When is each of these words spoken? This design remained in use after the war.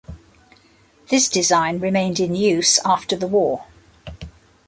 This 1.09 1.29
design 1.29 1.77
remained 1.77 2.19
in 2.19 2.33
use 2.33 2.79
after 2.83 3.15
the 3.15 3.27
war. 3.27 3.65